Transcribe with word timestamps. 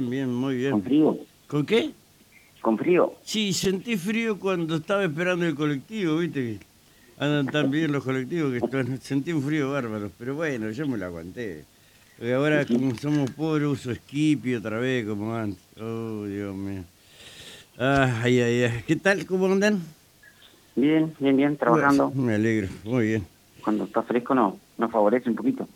Bien, 0.00 0.32
muy 0.32 0.54
bien. 0.54 0.70
¿Con 0.70 0.82
frío? 0.84 1.18
¿Con 1.48 1.66
qué? 1.66 1.90
¿Con 2.60 2.78
frío? 2.78 3.14
Sí, 3.24 3.52
sentí 3.52 3.96
frío 3.96 4.38
cuando 4.38 4.76
estaba 4.76 5.02
esperando 5.02 5.44
el 5.44 5.56
colectivo, 5.56 6.18
¿viste? 6.18 6.60
Andan 7.18 7.46
tan 7.46 7.68
bien 7.68 7.90
los 7.90 8.04
colectivos 8.04 8.52
que 8.52 8.98
sentí 9.00 9.32
un 9.32 9.42
frío 9.42 9.72
bárbaro. 9.72 10.12
Pero 10.16 10.36
bueno, 10.36 10.70
yo 10.70 10.86
me 10.86 10.98
lo 10.98 11.06
aguanté. 11.06 11.64
Porque 12.16 12.32
ahora, 12.32 12.64
como 12.64 12.94
somos 12.94 13.28
pobres, 13.32 13.66
uso 13.66 13.92
skippy 13.92 14.54
otra 14.54 14.78
vez, 14.78 15.04
como 15.04 15.34
antes. 15.34 15.64
Oh, 15.80 16.26
Dios 16.26 16.54
mío. 16.54 16.84
Ay, 17.76 18.40
ay, 18.40 18.62
ay. 18.62 18.84
¿Qué 18.86 18.94
tal? 18.94 19.26
¿Cómo 19.26 19.46
andan? 19.46 19.82
Bien, 20.76 21.12
bien, 21.18 21.36
bien, 21.36 21.56
trabajando. 21.56 22.12
Me 22.12 22.34
alegro, 22.36 22.68
muy 22.84 23.04
bien. 23.08 23.26
Cuando 23.64 23.82
está 23.82 24.04
fresco 24.04 24.32
no, 24.32 24.60
nos 24.76 24.92
favorece 24.92 25.28
un 25.28 25.34
poquito. 25.34 25.66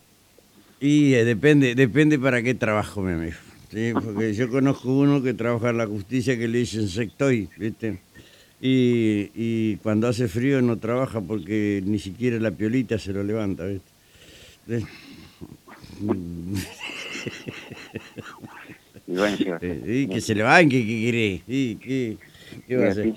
Y 0.78 1.14
eh, 1.14 1.24
depende, 1.24 1.74
depende 1.74 2.20
para 2.20 2.40
qué 2.40 2.54
trabajo, 2.54 3.00
mi 3.00 3.14
amigo. 3.14 3.36
Sí, 3.72 3.92
porque 3.94 4.34
yo 4.34 4.50
conozco 4.50 4.92
uno 4.92 5.22
que 5.22 5.32
trabaja 5.32 5.70
en 5.70 5.78
la 5.78 5.86
justicia 5.86 6.38
que 6.38 6.46
le 6.46 6.58
dicen 6.58 6.88
sectoy, 6.88 7.48
¿viste? 7.56 8.00
Y, 8.60 9.30
y 9.34 9.76
cuando 9.76 10.08
hace 10.08 10.28
frío 10.28 10.60
no 10.60 10.76
trabaja 10.78 11.22
porque 11.22 11.82
ni 11.84 11.98
siquiera 11.98 12.38
la 12.38 12.50
piolita 12.50 12.98
se 12.98 13.14
lo 13.14 13.24
levanta, 13.24 13.64
¿viste? 13.64 14.86
Y 19.08 19.16
Eh, 19.62 20.04
y 20.04 20.06
que 20.08 20.20
se 20.20 20.34
le 20.34 20.42
banque, 20.42 20.84
¿qué 20.86 21.00
querés? 21.04 21.42
Y, 21.48 21.76
¿qué, 21.76 22.16
qué 22.66 22.76
va 22.76 22.86
a 22.86 22.90
hacer? 22.90 23.14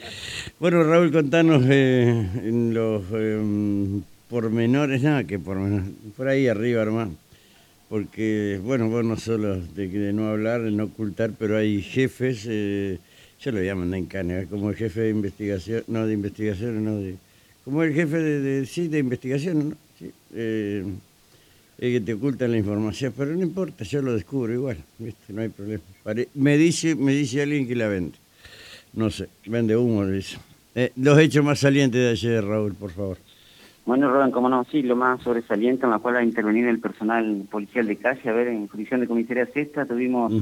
Bueno, 0.60 0.84
Raúl, 0.84 1.12
contanos 1.12 1.64
eh, 1.70 2.28
en 2.44 2.74
los 2.74 3.04
eh, 3.14 4.02
pormenores, 4.30 5.02
nada 5.04 5.24
que 5.26 5.38
pormenores, 5.38 5.90
por 6.16 6.28
ahí 6.28 6.48
arriba, 6.48 6.82
hermano. 6.82 7.16
Porque, 7.90 8.60
bueno, 8.64 8.90
vos 8.90 9.06
no 9.06 9.16
solo 9.16 9.58
de, 9.62 9.88
de 9.88 10.12
no 10.14 10.28
hablar, 10.30 10.64
de 10.64 10.72
no 10.72 10.86
ocultar, 10.86 11.32
pero 11.38 11.58
hay 11.58 11.82
jefes, 11.82 12.46
eh, 12.50 12.98
yo 13.40 13.52
lo 13.52 13.62
llaman 13.62 13.94
en 13.94 14.06
Cane, 14.08 14.48
como 14.48 14.72
el 14.72 14.76
jefe 14.76 15.02
de 15.02 15.10
investigación, 15.12 15.84
no 15.88 16.06
de 16.08 16.14
investigación, 16.14 16.84
no 16.84 16.96
de. 16.98 17.16
Como 17.64 17.84
el 17.84 17.94
jefe 17.94 18.18
de, 18.18 18.40
de- 18.42 18.66
sí, 18.66 18.88
de 18.88 19.00
investigación, 19.00 19.70
¿no? 19.70 19.76
Sí, 20.00 20.12
eh, 20.34 20.84
es 21.78 21.92
que 21.94 22.02
te 22.02 22.14
ocultan 22.14 22.52
la 22.52 22.58
información, 22.58 23.14
pero 23.16 23.36
no 23.36 23.42
importa, 23.44 23.84
yo 23.84 24.02
lo 24.02 24.14
descubro 24.14 24.52
igual, 24.54 24.78
¿viste? 24.98 25.34
no 25.34 25.42
hay 25.42 25.50
problema. 25.50 25.84
Me 26.34 26.58
dice 26.58 26.96
me 26.96 27.14
dice 27.14 27.42
alguien 27.42 27.68
que 27.68 27.76
la 27.76 27.88
vende. 27.88 28.14
No 28.94 29.12
sé, 29.12 29.28
vende 29.46 29.76
humo, 29.76 30.06
dice. 30.08 30.38
Eh, 30.74 30.92
los 30.96 31.20
hechos 31.20 31.44
más 31.44 31.60
salientes 31.60 32.00
de 32.02 32.10
ayer, 32.10 32.44
Raúl, 32.44 32.74
por 32.74 32.92
favor. 32.92 33.18
Bueno, 33.86 34.12
Rubén, 34.12 34.32
como 34.32 34.50
no, 34.50 34.64
sí, 34.66 34.82
lo 34.82 34.96
más 34.96 35.22
sobresaliente 35.22 35.86
en 35.86 35.92
la 35.92 36.00
cual 36.00 36.16
ha 36.18 36.24
intervenido 36.24 36.70
el 36.70 36.80
personal 36.80 37.44
policial 37.52 37.86
de 37.86 37.98
calle, 37.98 38.30
a 38.30 38.34
ver, 38.34 38.48
en 38.48 38.68
jurisdicción 38.68 39.02
de 39.02 39.08
comisaría 39.08 39.46
sexta 39.48 39.86
tuvimos 39.86 40.34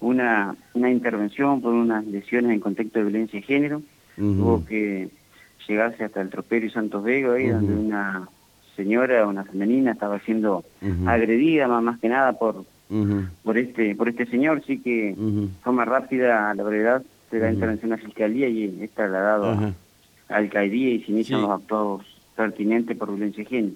una, 0.00 0.54
una 0.74 0.90
intervención 0.90 1.60
por 1.60 1.74
unas 1.74 2.06
lesiones 2.06 2.52
en 2.52 2.60
contexto 2.60 3.00
de 3.00 3.06
violencia 3.06 3.40
de 3.40 3.46
género. 3.46 3.78
ujú. 4.16 4.34
Tuvo 4.36 4.64
que 4.64 5.08
llegarse 5.66 6.04
hasta 6.04 6.20
el 6.20 6.30
tropero 6.30 6.66
y 6.66 6.70
Santos 6.70 7.02
Vega, 7.02 7.32
ahí 7.34 7.48
donde 7.48 7.74
una 7.74 8.28
señora, 8.76 9.26
una 9.26 9.42
femenina, 9.44 9.90
estaba 9.92 10.20
siendo 10.20 10.62
agredida 11.04 11.66
más, 11.66 11.82
más 11.82 11.98
que 11.98 12.08
nada 12.08 12.34
por, 12.34 12.64
por 13.42 13.58
este 13.58 13.96
por 13.96 14.08
este 14.08 14.24
señor, 14.26 14.62
sí 14.64 14.78
que 14.80 15.16
forma 15.64 15.84
rápida 15.84 16.48
a 16.50 16.54
la 16.54 16.62
brevedad 16.62 17.02
se 17.28 17.40
da 17.40 17.50
intervención 17.52 17.92
a 17.92 17.96
la 17.96 18.02
fiscalía 18.02 18.48
y 18.48 18.78
es 18.82 18.90
trasladado 18.92 19.46
a 19.46 19.52
Ajá. 19.54 19.72
a 20.28 20.36
alcaldía 20.36 20.90
y 20.90 21.02
se 21.02 21.10
inician 21.10 21.40
Sí. 21.40 21.46
los 21.46 21.60
actos 21.60 22.06
pertinentes 22.38 22.96
por 22.96 23.08
violencia 23.08 23.42
de 23.42 23.50
género. 23.50 23.74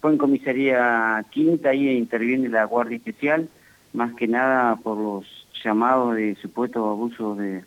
Fue 0.00 0.10
en 0.10 0.18
comisaría 0.18 1.24
quinta, 1.30 1.70
ahí 1.70 1.88
interviene 1.96 2.48
la 2.48 2.64
Guardia 2.64 2.96
Especial, 2.96 3.48
más 3.94 4.12
que 4.14 4.26
nada 4.26 4.76
por 4.76 4.98
los 4.98 5.24
llamados 5.64 6.16
de 6.16 6.34
supuestos 6.42 6.82
abusos 6.82 7.38
de, 7.38 7.62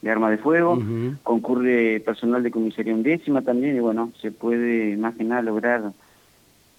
de 0.00 0.10
arma 0.10 0.30
de 0.30 0.38
fuego. 0.38 0.82
Concurre 1.22 2.00
personal 2.00 2.42
de 2.42 2.50
comisaría 2.50 2.94
undécima 2.94 3.42
también 3.42 3.76
y 3.76 3.80
bueno, 3.80 4.12
se 4.20 4.32
puede 4.32 4.96
más 4.96 5.14
que 5.14 5.24
nada 5.24 5.42
lograr 5.42 5.92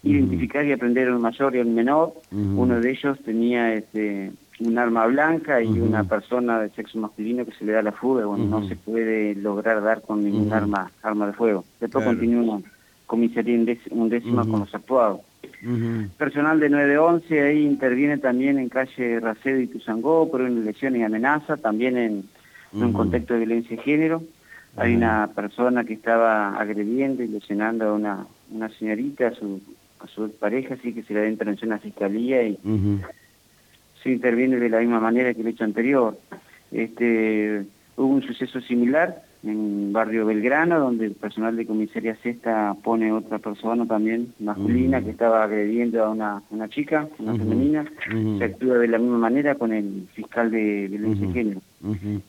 identificar 0.03 0.65
y 0.65 0.71
aprender 0.71 1.07
a 1.07 1.15
un 1.15 1.21
mayor 1.21 1.55
y 1.55 1.59
a 1.59 1.61
un 1.61 1.75
menor. 1.75 2.13
Uno 2.31 2.81
de 2.81 2.89
ellos 2.89 3.19
tenía 3.23 3.75
este 3.75 4.31
un 4.59 4.77
arma 4.77 5.07
blanca 5.07 5.61
y 5.61 5.79
una 5.79 6.03
persona 6.03 6.59
de 6.61 6.69
sexo 6.69 6.99
masculino 6.99 7.45
que 7.45 7.51
se 7.53 7.65
le 7.65 7.71
da 7.71 7.81
la 7.81 7.91
fuga, 7.91 8.25
bueno, 8.25 8.45
no 8.45 8.67
se 8.67 8.75
puede 8.75 9.33
lograr 9.35 9.81
dar 9.81 10.01
con 10.01 10.23
ningún 10.23 10.51
arma 10.53 10.91
arma 11.01 11.27
de 11.27 11.33
fuego. 11.33 11.63
Después 11.79 12.03
Claro. 12.03 12.17
continúa 12.19 12.59
comisaría 13.07 13.57
undéc- 13.57 13.87
undécima 13.91 14.43
con 14.45 14.59
los 14.61 14.73
actuados. 14.75 15.21
Personal 16.17 16.59
de 16.59 16.69
911 16.69 17.41
ahí 17.41 17.65
interviene 17.65 18.17
también 18.17 18.57
en 18.57 18.69
calle 18.69 19.19
Racedo 19.19 19.59
y 19.59 19.67
Tuzangó 19.67 20.29
por 20.29 20.41
una 20.41 20.49
lesión 20.61 20.95
y 20.95 21.03
amenaza, 21.03 21.57
también 21.57 21.97
en, 21.97 22.23
en 22.73 22.83
un 22.83 22.93
contexto 22.93 23.33
de 23.33 23.39
violencia 23.41 23.75
de 23.75 23.83
género. 23.83 24.23
Hay 24.77 24.95
una 24.95 25.27
persona 25.35 25.83
que 25.83 25.93
estaba 25.93 26.55
agrediendo 26.57 27.21
y 27.23 27.27
lesionando 27.27 27.85
a 27.89 27.93
una, 27.93 28.25
una 28.51 28.69
señorita, 28.69 29.27
a 29.27 29.33
su, 29.33 29.59
a 29.99 30.07
su 30.07 30.31
pareja, 30.31 30.75
así 30.75 30.93
que 30.93 31.03
se 31.03 31.13
le 31.13 31.21
da 31.21 31.27
intervención 31.27 31.71
a 31.73 31.75
la 31.75 31.81
fiscalía 31.81 32.43
y. 32.43 32.57
se 34.03 34.11
interviene 34.11 34.57
de 34.57 34.69
la 34.69 34.79
misma 34.79 34.99
manera 34.99 35.33
que 35.33 35.41
el 35.41 35.47
hecho 35.47 35.63
anterior. 35.63 36.17
Este, 36.71 37.63
hubo 37.97 38.07
un 38.07 38.21
suceso 38.21 38.61
similar 38.61 39.23
en 39.43 39.91
barrio 39.91 40.27
Belgrano, 40.27 40.79
donde 40.79 41.07
el 41.07 41.13
personal 41.13 41.55
de 41.55 41.65
comisaría 41.65 42.15
sexta 42.17 42.75
pone 42.83 43.11
otra 43.11 43.39
persona 43.39 43.87
también 43.87 44.33
masculina 44.39 45.01
que 45.01 45.09
estaba 45.09 45.43
agrediendo 45.43 46.03
a 46.03 46.11
una, 46.11 46.43
una 46.51 46.69
chica, 46.69 47.07
una 47.17 47.35
femenina. 47.35 47.85
Se 48.37 48.43
actúa 48.43 48.77
de 48.77 48.87
la 48.87 48.99
misma 48.99 49.17
manera 49.17 49.55
con 49.55 49.73
el 49.73 50.07
fiscal 50.13 50.51
de 50.51 50.87
violencia 50.89 51.27
de 51.27 51.33
género. 51.33 51.61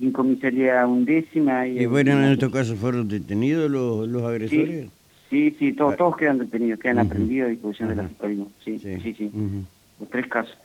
Y 0.00 0.06
en 0.06 0.12
comisaría 0.12 0.86
undécima... 0.86 1.66
Y 1.66 1.84
bueno, 1.84 2.12
en 2.12 2.32
estos 2.32 2.50
casos 2.50 2.78
fueron 2.78 3.08
detenidos 3.08 3.70
los, 3.70 4.08
los 4.08 4.22
agresores. 4.22 4.88
Sí, 5.28 5.54
sí, 5.58 5.72
todos, 5.72 5.96
todos 5.96 6.16
quedan 6.16 6.38
detenidos, 6.38 6.80
quedan 6.80 6.98
aprendidos 6.98 7.48
a 7.48 7.50
disposición 7.50 7.88
de 7.90 7.96
la 7.96 8.08
fiscalía. 8.08 8.44
Sí, 8.64 8.78
sí, 8.78 9.14
sí. 9.14 9.30
Ujú. 9.32 9.64
los 10.00 10.10
tres 10.10 10.26
casos. 10.28 10.56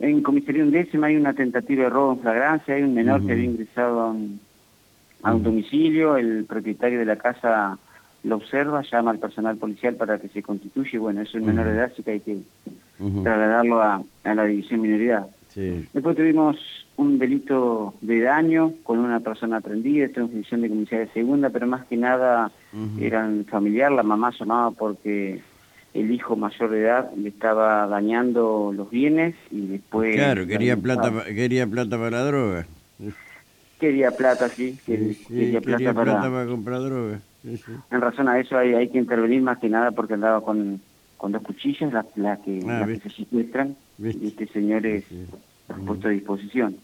En 0.00 0.22
comisaría 0.22 0.62
undécima 0.62 1.08
hay 1.08 1.16
una 1.16 1.34
tentativa 1.34 1.84
de 1.84 1.90
robo 1.90 2.12
en 2.12 2.20
flagrancia, 2.20 2.74
hay 2.74 2.82
un 2.82 2.94
menor 2.94 3.24
que 3.24 3.32
había 3.32 3.44
ingresado 3.44 4.00
a 4.00 4.10
un, 4.10 4.40
a 5.22 5.30
un 5.30 5.40
Ujú. 5.40 5.44
domicilio, 5.50 6.16
el 6.16 6.44
propietario 6.44 7.00
de 7.00 7.04
la 7.04 7.16
casa 7.16 7.78
lo 8.22 8.36
observa, 8.36 8.82
llama 8.82 9.10
al 9.12 9.18
personal 9.18 9.56
policial 9.56 9.94
para 9.96 10.18
que 10.18 10.28
se 10.28 10.42
constituya, 10.42 10.90
y 10.92 10.98
bueno, 10.98 11.20
es 11.22 11.34
un 11.34 11.46
menor 11.46 11.66
de 11.66 11.72
edad, 11.72 11.90
así 11.92 12.02
que 12.02 12.10
hay 12.12 12.20
que 12.20 12.38
trasladarlo 13.22 13.80
a, 13.82 14.02
a 14.24 14.34
la 14.34 14.44
división 14.44 14.80
minoridad. 14.82 15.26
Sí. 15.48 15.88
Después 15.92 16.16
tuvimos 16.16 16.56
un 16.96 17.18
delito 17.18 17.94
de 18.00 18.20
daño 18.20 18.72
con 18.82 18.98
una 18.98 19.20
persona 19.20 19.60
prendida, 19.60 20.06
esto 20.06 20.20
en 20.20 20.30
función 20.30 20.60
de 20.60 20.68
comisaría 20.68 21.06
de 21.06 21.12
segunda, 21.12 21.50
pero 21.50 21.66
más 21.66 21.86
que 21.86 21.96
nada 21.96 22.50
eran 23.00 23.44
familiar, 23.46 23.90
la 23.90 24.02
mamá 24.02 24.32
llamaba 24.38 24.70
porque 24.72 25.40
el 25.94 26.10
hijo 26.12 26.36
mayor 26.36 26.70
de 26.70 26.80
edad 26.82 27.10
le 27.16 27.28
estaba 27.30 27.86
dañando 27.86 28.72
los 28.74 28.90
bienes 28.90 29.34
y 29.50 29.66
después... 29.66 30.14
Claro, 30.14 30.46
quería 30.46 30.76
la- 30.76 30.82
plata, 30.82 31.12
pa- 31.12 31.24
quería 31.24 31.66
plata 31.66 31.96
para 31.98 32.10
la 32.10 32.24
droga. 32.24 32.66
Quería 33.78 34.10
plata, 34.10 34.50
sí, 34.56 34.76
Sí, 34.84 34.92
quer- 34.92 35.14
sí, 35.16 35.24
quería, 35.28 35.60
plata, 35.60 35.94
para... 35.94 36.46
comprar 36.46 36.80
droga. 36.82 37.20
Sí, 37.42 37.56
sí. 37.58 37.72
En 37.90 38.00
razón 38.00 38.28
a 38.28 38.38
eso 38.40 38.58
hay, 38.58 38.74
hay 38.74 38.88
que 38.88 38.98
intervenir 38.98 39.40
más 39.40 39.58
que 39.58 39.68
nada 39.68 39.92
porque 39.92 40.14
andaba 40.14 40.40
con, 40.42 40.80
con 41.16 41.32
dos 41.32 41.42
cuchillas, 41.42 41.92
las 41.92 42.06
las 42.16 42.40
que, 42.40 42.62
Ah, 42.66 42.86
que 42.86 42.98
se 42.98 43.10
secuestran, 43.10 43.76
Viste. 43.96 44.24
y 44.24 44.28
este 44.28 44.46
señor 44.48 44.84
es 44.84 45.04
puesto 45.86 46.08
a 46.08 46.10
disposición. 46.10 46.76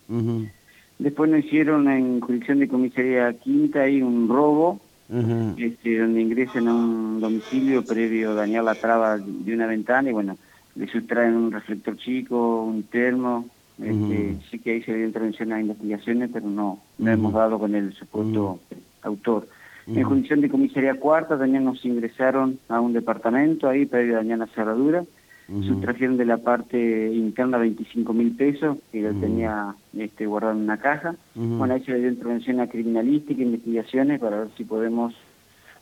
Después 0.99 1.29
nos 1.29 1.45
hicieron 1.45 1.89
en 1.89 2.21
jurisdicción 2.21 2.61
de 2.61 2.69
comisaría 2.69 3.33
quinta 3.41 3.81
hay 3.83 4.01
un 4.01 4.29
robo 4.29 4.81
Este, 5.09 5.99
donde 5.99 6.23
ingresan 6.23 6.67
a 6.67 6.75
un 6.75 7.21
domicilio 7.21 7.85
previo 7.85 8.31
a 8.31 8.35
dañar 8.35 8.65
la 8.65 8.75
traba 8.75 9.19
de 9.19 9.55
una 9.55 9.67
ventana 9.67 10.09
y 10.09 10.13
bueno, 10.13 10.39
le 10.77 10.89
sustraen 10.89 11.35
un 11.35 11.53
reflector 11.53 11.97
chico, 11.97 12.65
un 12.65 12.85
termo, 12.85 13.47
este, 13.79 14.37
sí 14.51 14.59
que 14.61 14.73
ahí 14.73 14.83
se 14.83 14.95
dio 14.95 15.05
intervención 15.05 15.53
a 15.53 15.61
investigaciones, 15.61 16.31
pero 16.33 16.49
no, 16.49 16.81
no 16.99 17.11
hemos 17.11 17.33
dado 17.33 17.59
con 17.59 17.75
el 17.75 17.93
supuesto 17.95 18.61
autor. 19.03 19.49
En 19.87 20.03
jurisdicción 20.03 20.41
de 20.41 20.49
comisaría 20.49 20.95
cuarta 20.95 21.39
también 21.39 21.65
nos 21.65 21.85
ingresaron 21.85 22.59
a 22.69 22.81
un 22.81 22.95
departamento 22.95 23.69
ahí 23.69 23.85
previo 23.85 24.15
a 24.15 24.19
dañar 24.19 24.39
la 24.39 24.47
cerradura, 24.47 25.05
Sustrajeron 25.47 26.17
de 26.17 26.25
la 26.25 26.39
parte 26.39 27.13
interna 27.13 27.59
25 27.59 28.13
mil 28.15 28.33
pesos 28.35 28.79
que 28.91 29.03
lo 29.03 29.13
tenía 29.15 29.75
este, 29.97 30.25
guardado 30.27 30.55
en 30.55 30.63
una 30.65 30.79
caja. 30.79 31.17
Bueno, 31.35 31.75
ahí 31.75 31.83
se 31.85 31.93
le 31.93 32.01
dio 32.01 32.09
intervención 32.09 32.61
a 32.61 32.67
criminalística, 32.69 33.43
investigaciones, 33.43 34.21
para 34.21 34.39
ver 34.41 34.49
si 34.57 34.65
podemos 34.65 35.13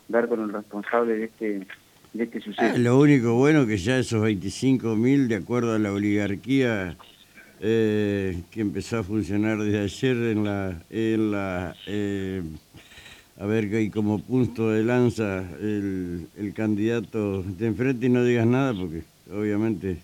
dar 0.08 0.28
con 0.28 0.40
el 0.40 0.52
responsable 0.52 1.14
de 1.16 1.24
este 1.26 1.66
de 2.12 2.24
este 2.24 2.38
Ah, 2.38 2.42
suceso. 2.44 2.78
lo 2.78 2.98
único 2.98 3.34
bueno 3.34 3.64
que 3.66 3.76
ya 3.78 3.98
esos 3.98 4.20
25 4.20 4.96
mil, 4.96 5.28
de 5.28 5.36
acuerdo 5.36 5.74
a 5.74 5.78
la 5.78 5.92
oligarquía 5.92 6.96
eh, 7.60 8.42
que 8.50 8.60
empezó 8.60 8.98
a 8.98 9.02
funcionar 9.04 9.58
desde 9.58 9.78
ayer 9.80 10.16
en 10.36 10.44
la, 10.44 10.82
en 10.90 11.30
la 11.30 11.74
eh, 11.86 12.42
a 13.38 13.46
ver 13.46 13.70
que 13.70 13.76
hay 13.76 13.90
como 13.90 14.18
punto 14.18 14.70
de 14.70 14.82
lanza 14.82 15.44
el, 15.60 16.26
el 16.36 16.52
candidato 16.52 17.42
de 17.44 17.66
enfrente 17.68 18.06
y 18.06 18.08
no 18.10 18.24
digas 18.24 18.46
nada 18.46 18.74
porque 18.74 19.04
obviamente 19.30 19.98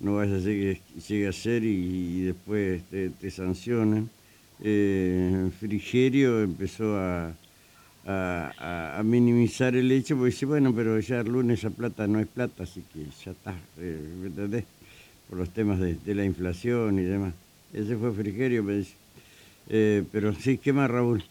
no 0.00 0.16
vaya 0.16 0.36
a 0.36 0.40
que 0.40 0.80
llegue 1.08 1.28
a 1.28 1.32
ser 1.32 1.62
y, 1.64 2.22
después 2.22 2.82
te, 2.90 3.30
sancionen. 3.30 4.10
Eh, 4.60 5.50
Frigerio 5.58 6.42
empezó 6.42 6.96
a, 6.96 7.34
a, 8.04 9.02
minimizar 9.04 9.74
el 9.76 9.90
hecho 9.92 10.16
porque 10.16 10.30
dice, 10.30 10.46
bueno, 10.46 10.74
pero 10.74 10.98
ya 11.00 11.20
el 11.20 11.28
lunes 11.28 11.60
esa 11.60 11.70
plata 11.70 12.06
no 12.06 12.20
es 12.20 12.26
plata, 12.26 12.64
así 12.64 12.82
que 12.92 13.04
ya 13.24 13.32
está, 13.32 13.54
eh, 13.78 13.98
¿me 14.20 14.26
entendés? 14.26 14.64
Por 15.28 15.38
los 15.38 15.50
temas 15.50 15.78
de, 15.78 16.14
la 16.14 16.24
inflación 16.24 16.98
y 16.98 17.02
demás. 17.02 17.34
Ese 17.72 17.96
fue 17.96 18.12
Frigerio, 18.12 18.62
me 18.62 18.78
dice. 18.78 18.94
Eh, 19.68 20.04
pero 20.12 20.34
sí, 20.34 20.58
¿qué 20.58 20.72
más, 20.72 20.90
Raúl? 20.90 21.24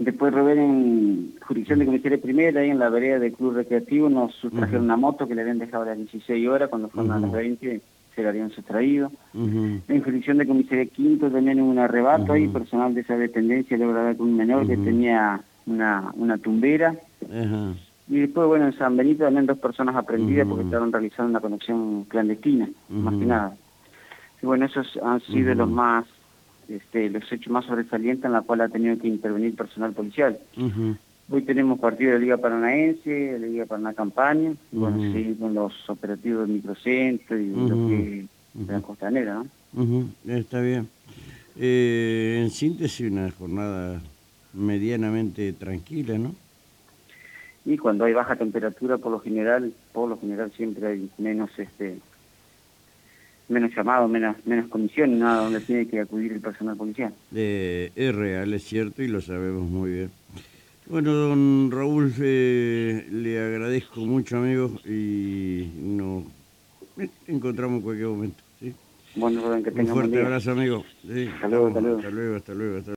Después, 0.00 0.32
Robert, 0.32 0.58
en 0.58 1.34
jurisdicción 1.46 1.78
de 1.78 1.84
comisaría 1.84 2.16
primera, 2.16 2.62
ahí 2.62 2.70
en 2.70 2.78
la 2.78 2.88
vereda 2.88 3.18
del 3.18 3.34
Club 3.34 3.52
Recreativo, 3.52 4.08
nos 4.08 4.34
sustrajeron 4.36 4.84
una 4.84 4.96
moto 4.96 5.28
que 5.28 5.34
le 5.34 5.42
habían 5.42 5.58
dejado 5.58 5.82
a 5.82 5.86
las 5.88 5.98
16 5.98 6.48
horas, 6.48 6.70
cuando 6.70 6.88
fueron 6.88 7.12
a 7.12 7.18
las 7.18 7.30
20 7.30 7.82
se 8.14 8.22
la 8.22 8.30
habían 8.30 8.48
sustraído. 8.50 9.12
En 9.34 10.02
jurisdicción 10.02 10.38
de 10.38 10.46
comisaría 10.46 10.86
quinto 10.86 11.30
también 11.30 11.60
hubo 11.60 11.70
un 11.70 11.78
arrebato 11.78 12.32
ahí, 12.32 12.48
personal 12.48 12.94
de 12.94 13.02
esa 13.02 13.18
dependencia 13.18 13.76
logra 13.76 14.04
dar 14.04 14.16
con 14.16 14.28
un 14.28 14.38
menor 14.38 14.66
que 14.66 14.78
tenía 14.78 15.42
una, 15.66 16.10
una 16.14 16.38
tumbera. 16.38 16.94
Y 18.08 18.20
después, 18.20 18.48
bueno, 18.48 18.68
en 18.68 18.78
San 18.78 18.96
Benito 18.96 19.24
también 19.24 19.44
dos 19.44 19.58
personas 19.58 19.94
aprendidas 19.96 20.48
porque 20.48 20.64
estaban 20.64 20.92
realizando 20.92 21.28
una 21.28 21.40
conexión 21.40 22.04
clandestina, 22.04 22.70
más 22.88 23.14
que 23.16 23.26
nada. 23.26 23.54
Y 24.42 24.46
bueno, 24.46 24.64
esos 24.64 24.98
han 25.02 25.20
sido 25.20 25.54
los 25.54 25.68
más 25.68 26.06
este, 26.70 27.10
los 27.10 27.30
hechos 27.30 27.52
más 27.52 27.64
sobresalientes 27.66 28.24
en 28.24 28.32
la 28.32 28.42
cual 28.42 28.60
ha 28.60 28.68
tenido 28.68 28.98
que 28.98 29.08
intervenir 29.08 29.54
personal 29.54 29.92
policial. 29.92 30.38
Hoy 31.28 31.42
tenemos 31.42 31.78
partido 31.78 32.12
de 32.12 32.18
la 32.18 32.24
Liga 32.24 32.36
Paranaense, 32.38 33.10
de 33.10 33.38
la 33.38 33.46
Liga 33.46 33.66
Paraná 33.66 33.94
Campaña, 33.94 34.52
bueno, 34.72 35.12
sí, 35.12 35.36
con 35.38 35.54
los 35.54 35.88
operativos 35.88 36.46
del 36.46 36.56
microcentro 36.56 37.38
y 37.38 37.46
lo 37.46 37.88
que 37.88 38.26
de 38.54 38.72
la 38.72 38.80
costanera, 38.80 39.44
¿no? 39.74 40.08
Está 40.26 40.60
bien. 40.60 40.88
Eh, 41.56 42.40
en 42.42 42.50
síntesis, 42.50 43.10
una 43.10 43.30
jornada 43.30 44.00
medianamente 44.52 45.52
tranquila, 45.52 46.18
¿no? 46.18 46.34
Y 47.64 47.76
cuando 47.76 48.04
hay 48.04 48.12
baja 48.12 48.36
temperatura, 48.36 48.98
por 48.98 49.12
lo 49.12 49.20
general, 49.20 49.72
por 49.92 50.08
lo 50.08 50.18
general 50.18 50.50
siempre 50.56 50.86
hay 50.88 51.10
menos 51.18 51.50
este 51.58 51.98
menos 53.50 53.74
llamado, 53.74 54.08
menos, 54.08 54.36
menos 54.46 54.68
comisión, 54.68 55.18
nada 55.18 55.42
donde 55.42 55.60
tiene 55.60 55.86
que 55.86 56.00
acudir 56.00 56.32
el 56.32 56.40
personal 56.40 56.76
policial. 56.76 57.12
Eh, 57.34 57.90
es 57.94 58.14
real, 58.14 58.54
es 58.54 58.64
cierto 58.64 59.02
y 59.02 59.08
lo 59.08 59.20
sabemos 59.20 59.68
muy 59.68 59.90
bien. 59.90 60.10
Bueno, 60.86 61.12
don 61.12 61.70
Raúl, 61.70 62.12
eh, 62.20 63.06
le 63.10 63.38
agradezco 63.38 64.00
mucho, 64.00 64.38
amigo, 64.38 64.72
y 64.84 65.68
nos 65.78 66.24
encontramos 67.28 67.76
en 67.78 67.82
cualquier 67.82 68.08
momento. 68.08 68.42
¿sí? 68.58 68.74
Bueno, 69.14 69.62
que 69.62 69.70
Un 69.70 69.86
fuerte 69.86 70.20
abrazo, 70.20 70.50
amigo. 70.52 70.84
Hasta 71.34 71.48
luego, 71.48 71.68
hasta 71.68 71.80
luego. 71.80 71.96
Hasta 71.98 72.10
luego, 72.10 72.36
hasta 72.36 72.54
luego. 72.54 72.78